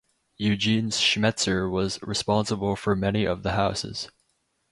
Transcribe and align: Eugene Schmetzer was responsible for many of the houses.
Eugene 0.39 0.89
Schmetzer 0.89 1.69
was 1.69 2.01
responsible 2.01 2.75
for 2.75 2.95
many 2.95 3.23
of 3.23 3.43
the 3.43 3.51
houses. 3.51 4.09